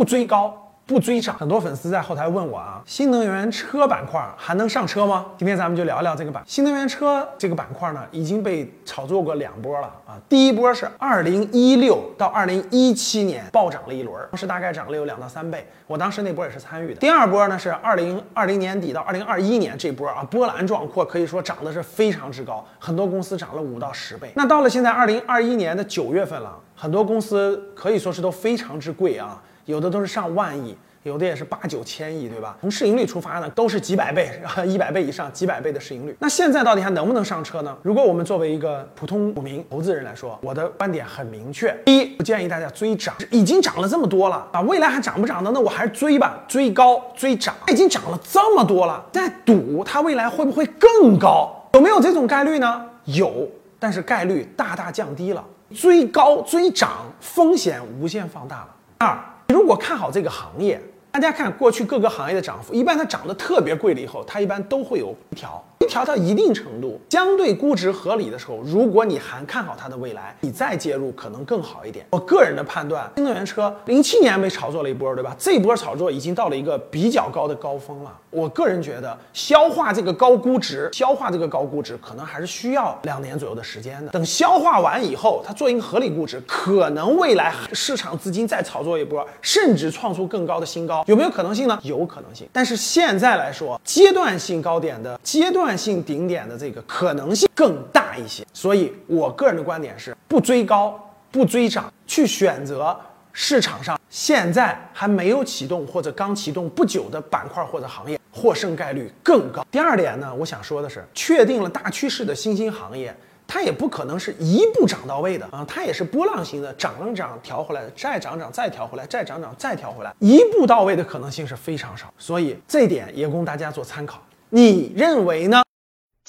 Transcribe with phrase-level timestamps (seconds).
[0.00, 0.56] 不追高。
[0.86, 5.26] 不追涨，很多粉丝在后台问我啊，新能源车板块还能上车吗？
[5.38, 6.42] 今天咱们就聊聊这个板。
[6.44, 10.18] 新能源车这个板块呢，已经被炒作过两波了啊。
[10.28, 16.98] 第一波是二零一六到二零一七年暴涨了一轮，当时大概涨了有两到三倍，我当时那波也是参与的。
[16.98, 24.32] 第二波呢是二零二零年底到二零二一年这波啊，波澜壮阔，可以说涨的是非常之高，很多公司涨了五到十倍。
[24.34, 29.40] 那到了现在二零二一年的九月份了，很多公司可以说是都非常之贵啊。
[29.70, 32.56] 有的都是上万亿，有的也是八九千亿，对吧？
[32.60, 34.28] 从市盈率出发呢，都是几百倍、
[34.66, 36.14] 一百倍以上、几百倍的市盈率。
[36.18, 37.74] 那现在到底还能不能上车呢？
[37.82, 45.50] 如果我们作为一个普通股民、投资人来说，我的观点很明确：第一，不建议大家追涨，已经涨了这么多了啊，未来还涨不涨呢？
[45.54, 51.54] 那我还是追吧，追高追涨，已经涨了这么多了，再赌它未来会不会更高？
[51.74, 52.84] 有没有这种概率呢？
[53.04, 55.44] 有，但是概率大大降低了。
[55.72, 58.68] 追高追涨，风险无限放大了。
[58.98, 59.16] 二。
[59.52, 65.62] 如果看好这个行业，大家看过去各个行业的涨幅，一般它涨得特别贵了以后，它一般都会有回调。
[65.90, 72.06] 调到一定程度，相对估值合理的时候，如果你还看好它的未来，你再介入可能更好一点。
[72.10, 75.34] 我个人的判断，新能源车零七年被炒作了一波，对吧？
[75.36, 78.16] 这波炒作已经到了一个比较高的高峰了。
[78.30, 84.12] 我个人觉得，消化这个高估值，消化这个高估值，可能还是需要两年左右的时间的。
[84.12, 91.76] 等消化完以后，它做一个合理估值，可能未来市场资金再炒作一波，甚至创出更高的新高，有没有可能性呢？
[91.82, 92.46] 有可能性。
[92.52, 95.70] 但是现在来说，阶段性高点的阶段。
[95.80, 101.00] 性顶点的这个可能性更大一些，所以我个人的观点是不追高
[101.30, 102.94] 不追涨，去选择
[103.32, 109.64] 市场上现在还没有启动或者刚启动不久的板块或者行业，获胜概率更高。
[109.70, 113.14] 第二点呢，我想说的是，确定了大趋势的新兴行业，
[113.46, 124.20] 它也不可能是一步涨到位的啊，它也是波浪形的，涨涨调回来，再涨涨再调回来，再涨涨再调回来，一步到位的可能性是非常少，所以这点也供大家做参考。
[124.48, 125.62] 你认为呢？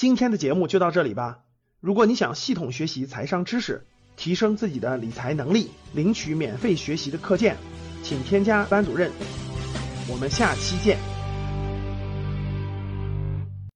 [0.01, 1.41] 今天的节目就到这里吧。
[1.79, 3.85] 如果你想系统学习财商知识，
[4.17, 7.55] 提升自己的理财能力，领取免费学习的课件，
[8.01, 9.11] 请添加班主任。
[10.09, 11.10] 我们下期见。